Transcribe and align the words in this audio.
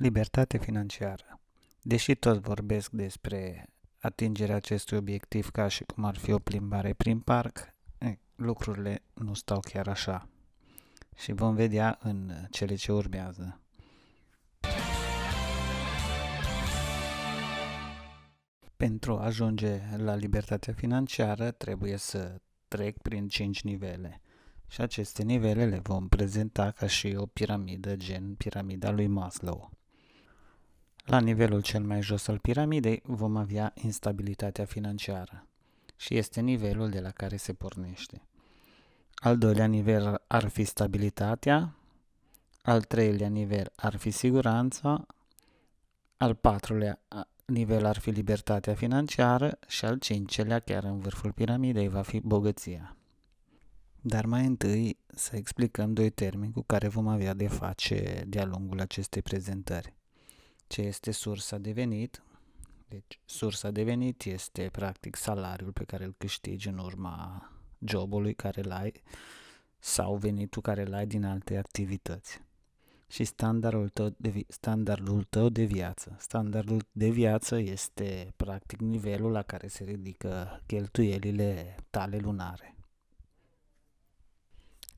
Libertate 0.00 0.58
financiară. 0.58 1.40
Deși 1.82 2.14
toți 2.14 2.40
vorbesc 2.40 2.90
despre 2.90 3.66
atingerea 3.98 4.54
acestui 4.54 4.96
obiectiv 4.96 5.50
ca 5.50 5.68
și 5.68 5.84
cum 5.84 6.04
ar 6.04 6.16
fi 6.16 6.32
o 6.32 6.38
plimbare 6.38 6.92
prin 6.92 7.20
parc, 7.20 7.74
lucrurile 8.36 9.02
nu 9.14 9.34
stau 9.34 9.60
chiar 9.60 9.88
așa. 9.88 10.28
Și 11.16 11.32
vom 11.32 11.54
vedea 11.54 11.98
în 12.02 12.32
cele 12.50 12.74
ce 12.74 12.92
urmează. 12.92 13.60
Pentru 18.76 19.16
a 19.16 19.24
ajunge 19.24 19.80
la 19.96 20.14
libertatea 20.14 20.72
financiară 20.72 21.50
trebuie 21.50 21.96
să 21.96 22.40
trec 22.68 22.98
prin 22.98 23.28
5 23.28 23.62
nivele. 23.62 24.20
Și 24.68 24.80
aceste 24.80 25.22
nivele 25.22 25.66
le 25.66 25.78
vom 25.78 26.08
prezenta 26.08 26.70
ca 26.70 26.86
și 26.86 27.14
o 27.16 27.26
piramidă, 27.26 27.96
gen 27.96 28.34
piramida 28.34 28.90
lui 28.90 29.06
Maslow. 29.06 29.78
La 31.04 31.20
nivelul 31.20 31.62
cel 31.62 31.82
mai 31.82 32.02
jos 32.02 32.28
al 32.28 32.38
piramidei 32.38 33.02
vom 33.04 33.36
avea 33.36 33.72
instabilitatea 33.74 34.64
financiară 34.64 35.46
și 35.96 36.16
este 36.16 36.40
nivelul 36.40 36.90
de 36.90 37.00
la 37.00 37.10
care 37.10 37.36
se 37.36 37.52
pornește. 37.52 38.22
Al 39.14 39.38
doilea 39.38 39.66
nivel 39.66 40.22
ar 40.26 40.48
fi 40.48 40.64
stabilitatea, 40.64 41.74
al 42.62 42.82
treilea 42.82 43.28
nivel 43.28 43.72
ar 43.76 43.96
fi 43.96 44.10
siguranța, 44.10 45.06
al 46.16 46.34
patrulea 46.34 47.00
nivel 47.44 47.84
ar 47.84 47.98
fi 47.98 48.10
libertatea 48.10 48.74
financiară 48.74 49.58
și 49.66 49.84
al 49.84 49.98
cincelea, 49.98 50.58
chiar 50.58 50.84
în 50.84 50.98
vârful 50.98 51.32
piramidei, 51.32 51.88
va 51.88 52.02
fi 52.02 52.20
bogăția. 52.20 52.96
Dar 54.00 54.26
mai 54.26 54.46
întâi 54.46 54.98
să 55.06 55.36
explicăm 55.36 55.92
doi 55.92 56.10
termeni 56.10 56.52
cu 56.52 56.62
care 56.62 56.88
vom 56.88 57.08
avea 57.08 57.34
de 57.34 57.48
face 57.48 58.24
de-a 58.26 58.44
lungul 58.44 58.80
acestei 58.80 59.22
prezentări 59.22 59.94
ce 60.70 60.80
este 60.80 61.10
sursa 61.10 61.58
de 61.58 61.72
venit. 61.72 62.22
Deci, 62.88 63.20
sursa 63.24 63.70
de 63.70 63.82
venit 63.82 64.24
este 64.24 64.68
practic 64.72 65.16
salariul 65.16 65.72
pe 65.72 65.84
care 65.84 66.04
îl 66.04 66.14
câștigi 66.18 66.68
în 66.68 66.78
urma 66.78 67.50
jobului 67.86 68.34
care 68.34 68.60
îl 68.64 68.70
ai 68.70 69.02
sau 69.78 70.16
venitul 70.16 70.62
care 70.62 70.82
îl 70.86 70.94
ai 70.94 71.06
din 71.06 71.24
alte 71.24 71.56
activități. 71.56 72.40
Și 73.06 73.24
standardul 73.24 73.88
tău 73.88 74.14
de, 74.16 74.44
standardul 74.48 75.24
tău 75.24 75.48
de 75.48 75.64
viață. 75.64 76.16
Standardul 76.18 76.86
de 76.92 77.08
viață 77.08 77.56
este 77.56 78.32
practic 78.36 78.80
nivelul 78.80 79.30
la 79.30 79.42
care 79.42 79.66
se 79.66 79.84
ridică 79.84 80.62
cheltuielile 80.66 81.76
tale 81.90 82.18
lunare. 82.18 82.74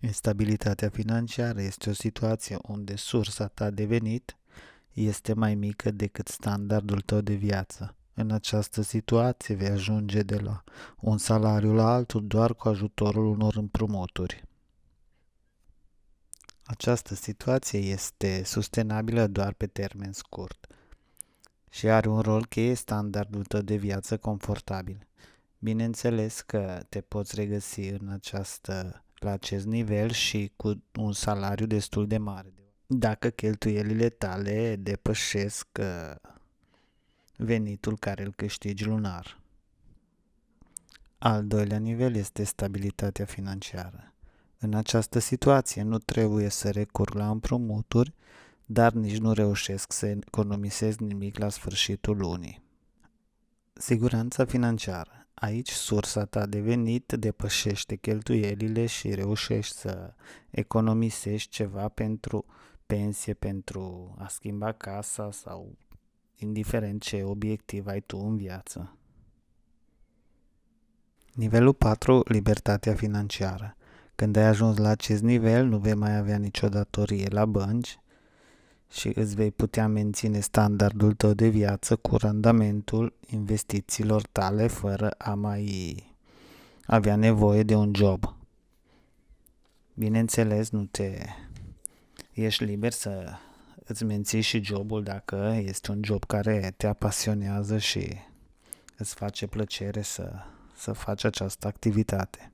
Instabilitatea 0.00 0.88
financiară 0.88 1.60
este 1.60 1.90
o 1.90 1.92
situație 1.92 2.56
unde 2.62 2.96
sursa 2.96 3.46
ta 3.46 3.70
de 3.70 3.84
venit 3.84 4.36
este 4.92 5.32
mai 5.32 5.54
mică 5.54 5.90
decât 5.90 6.28
standardul 6.28 7.00
tău 7.00 7.20
de 7.20 7.34
viață. 7.34 7.96
În 8.14 8.30
această 8.30 8.82
situație 8.82 9.54
vei 9.54 9.68
ajunge 9.68 10.22
de 10.22 10.38
la 10.38 10.64
un 11.00 11.18
salariu 11.18 11.72
la 11.72 11.92
altul 11.92 12.26
doar 12.26 12.54
cu 12.54 12.68
ajutorul 12.68 13.26
unor 13.26 13.56
împrumuturi. 13.56 14.44
Această 16.64 17.14
situație 17.14 17.78
este 17.78 18.42
sustenabilă 18.44 19.26
doar 19.26 19.52
pe 19.52 19.66
termen 19.66 20.12
scurt 20.12 20.66
și 21.70 21.88
are 21.88 22.08
un 22.08 22.20
rol 22.20 22.46
cheie 22.46 22.74
standardul 22.74 23.44
tău 23.44 23.60
de 23.60 23.76
viață 23.76 24.16
confortabil. 24.16 25.06
Bineînțeles 25.58 26.40
că 26.40 26.82
te 26.88 27.00
poți 27.00 27.34
regăsi 27.34 27.80
în 27.80 28.08
această, 28.08 29.04
la 29.14 29.30
acest 29.30 29.66
nivel 29.66 30.10
și 30.10 30.52
cu 30.56 30.82
un 30.98 31.12
salariu 31.12 31.66
destul 31.66 32.06
de 32.06 32.18
mare 32.18 32.52
dacă 32.98 33.28
cheltuielile 33.28 34.08
tale 34.08 34.76
depășesc 34.76 35.66
uh, 35.80 36.30
venitul 37.36 37.98
care 37.98 38.24
îl 38.24 38.32
câștigi 38.36 38.84
lunar. 38.84 39.40
Al 41.18 41.46
doilea 41.46 41.78
nivel 41.78 42.14
este 42.14 42.44
stabilitatea 42.44 43.24
financiară. 43.24 44.12
În 44.58 44.74
această 44.74 45.18
situație 45.18 45.82
nu 45.82 45.98
trebuie 45.98 46.48
să 46.48 46.70
recurg 46.70 47.14
la 47.14 47.30
împrumuturi, 47.30 48.14
dar 48.66 48.92
nici 48.92 49.18
nu 49.18 49.32
reușesc 49.32 49.92
să 49.92 50.06
economisez 50.06 50.96
nimic 50.96 51.38
la 51.38 51.48
sfârșitul 51.48 52.16
lunii. 52.16 52.62
Siguranța 53.72 54.44
financiară. 54.44 55.26
Aici 55.34 55.70
sursa 55.70 56.24
ta 56.24 56.46
de 56.46 56.60
venit 56.60 57.12
depășește 57.12 57.96
cheltuielile 57.96 58.86
și 58.86 59.14
reușești 59.14 59.76
să 59.76 60.14
economisești 60.50 61.50
ceva 61.50 61.88
pentru 61.88 62.44
pensie 62.86 63.34
pentru 63.34 64.14
a 64.18 64.28
schimba 64.28 64.72
casa 64.72 65.30
sau 65.30 65.76
indiferent 66.36 67.02
ce 67.02 67.22
obiectiv 67.22 67.86
ai 67.86 68.00
tu 68.00 68.18
în 68.18 68.36
viață. 68.36 68.96
Nivelul 71.32 71.72
4. 71.72 72.22
Libertatea 72.24 72.94
financiară. 72.94 73.76
Când 74.14 74.36
ai 74.36 74.44
ajuns 74.44 74.76
la 74.76 74.88
acest 74.88 75.22
nivel, 75.22 75.66
nu 75.66 75.78
vei 75.78 75.94
mai 75.94 76.16
avea 76.16 76.36
nicio 76.36 76.68
datorie 76.68 77.26
la 77.30 77.46
bănci 77.46 77.98
și 78.90 79.12
îți 79.14 79.34
vei 79.34 79.50
putea 79.50 79.88
menține 79.88 80.40
standardul 80.40 81.12
tău 81.12 81.32
de 81.32 81.48
viață 81.48 81.96
cu 81.96 82.16
randamentul 82.16 83.14
investițiilor 83.26 84.22
tale 84.26 84.66
fără 84.66 85.10
a 85.18 85.34
mai 85.34 85.96
avea 86.86 87.16
nevoie 87.16 87.62
de 87.62 87.74
un 87.74 87.92
job. 87.94 88.34
Bineînțeles, 89.94 90.70
nu 90.70 90.84
te 90.84 91.18
ești 92.32 92.64
liber 92.64 92.92
să 92.92 93.38
îți 93.84 94.04
menții 94.04 94.40
și 94.40 94.64
jobul 94.64 95.02
dacă 95.02 95.60
este 95.64 95.90
un 95.90 96.00
job 96.04 96.24
care 96.24 96.74
te 96.76 96.86
apasionează 96.86 97.78
și 97.78 98.16
îți 98.96 99.14
face 99.14 99.46
plăcere 99.46 100.02
să, 100.02 100.32
să 100.74 100.92
faci 100.92 101.24
această 101.24 101.66
activitate. 101.66 102.52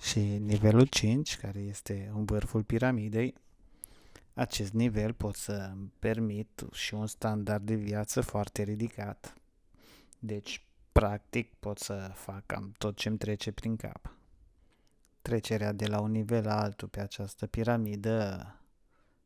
Și 0.00 0.20
nivelul 0.20 0.86
5, 0.86 1.36
care 1.36 1.58
este 1.58 2.10
în 2.14 2.24
vârful 2.24 2.62
piramidei, 2.62 3.34
acest 4.34 4.72
nivel 4.72 5.12
pot 5.12 5.34
să 5.34 5.70
îmi 5.72 5.92
permit 5.98 6.64
și 6.72 6.94
un 6.94 7.06
standard 7.06 7.66
de 7.66 7.74
viață 7.74 8.20
foarte 8.20 8.62
ridicat. 8.62 9.34
Deci, 10.18 10.62
practic, 10.92 11.54
pot 11.60 11.78
să 11.78 12.10
fac 12.14 12.46
cam 12.46 12.74
tot 12.78 12.96
ce 12.96 13.08
îmi 13.08 13.18
trece 13.18 13.52
prin 13.52 13.76
cap 13.76 14.17
trecerea 15.28 15.72
de 15.72 15.86
la 15.86 16.00
un 16.00 16.10
nivel 16.10 16.44
la 16.44 16.60
altul 16.60 16.88
pe 16.88 17.00
această 17.00 17.46
piramidă 17.46 18.46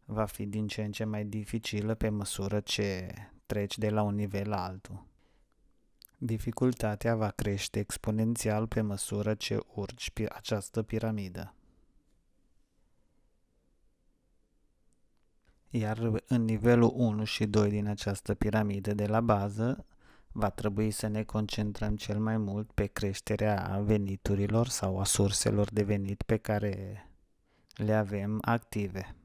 va 0.04 0.24
fi 0.24 0.46
din 0.46 0.66
ce 0.66 0.82
în 0.82 0.92
ce 0.92 1.04
mai 1.04 1.24
dificilă 1.24 1.94
pe 1.94 2.08
măsură 2.08 2.60
ce 2.60 3.14
treci 3.46 3.78
de 3.78 3.90
la 3.90 4.02
un 4.02 4.14
nivel 4.14 4.48
la 4.48 4.64
altul. 4.64 5.06
Dificultatea 6.18 7.16
va 7.16 7.30
crește 7.30 7.78
exponențial 7.78 8.66
pe 8.66 8.80
măsură 8.80 9.34
ce 9.34 9.58
urci 9.74 10.10
pe 10.10 10.26
această 10.32 10.82
piramidă. 10.82 11.54
Iar 15.70 16.22
în 16.26 16.44
nivelul 16.44 16.92
1 16.94 17.24
și 17.24 17.46
2 17.46 17.70
din 17.70 17.86
această 17.86 18.34
piramidă 18.34 18.94
de 18.94 19.06
la 19.06 19.20
bază 19.20 19.86
va 20.32 20.50
trebui 20.50 20.90
să 20.90 21.06
ne 21.06 21.22
concentrăm 21.22 21.96
cel 21.96 22.18
mai 22.18 22.36
mult 22.36 22.72
pe 22.72 22.86
creșterea 22.86 23.80
veniturilor 23.84 24.68
sau 24.68 25.00
a 25.00 25.04
surselor 25.04 25.72
de 25.72 25.82
venit 25.82 26.22
pe 26.22 26.36
care 26.36 27.06
le 27.74 27.94
avem 27.94 28.38
active. 28.40 29.16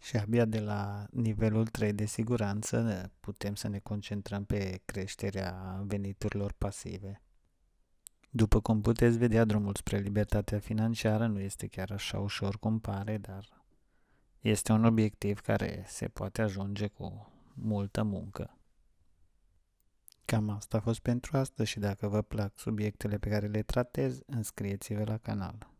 Și 0.00 0.16
abia 0.16 0.44
de 0.44 0.60
la 0.60 1.06
nivelul 1.10 1.66
3 1.66 1.92
de 1.92 2.04
siguranță 2.04 3.10
putem 3.20 3.54
să 3.54 3.68
ne 3.68 3.78
concentrăm 3.78 4.44
pe 4.44 4.80
creșterea 4.84 5.82
veniturilor 5.86 6.52
pasive. 6.58 7.22
După 8.30 8.60
cum 8.60 8.80
puteți 8.80 9.18
vedea, 9.18 9.44
drumul 9.44 9.74
spre 9.74 9.98
libertatea 9.98 10.58
financiară 10.58 11.26
nu 11.26 11.40
este 11.40 11.66
chiar 11.66 11.90
așa 11.90 12.18
ușor 12.18 12.58
cum 12.58 12.78
pare, 12.78 13.18
dar 13.18 13.62
este 14.40 14.72
un 14.72 14.84
obiectiv 14.84 15.40
care 15.40 15.84
se 15.86 16.08
poate 16.08 16.42
ajunge 16.42 16.86
cu 16.86 17.32
multă 17.54 18.02
muncă. 18.02 18.57
Cam 20.32 20.50
asta 20.50 20.76
a 20.76 20.80
fost 20.80 21.00
pentru 21.00 21.36
astăzi 21.36 21.70
și 21.70 21.78
dacă 21.78 22.08
vă 22.08 22.22
plac 22.22 22.58
subiectele 22.58 23.18
pe 23.18 23.28
care 23.28 23.46
le 23.46 23.62
tratez, 23.62 24.20
înscrieți-vă 24.26 25.04
la 25.04 25.16
canal. 25.16 25.77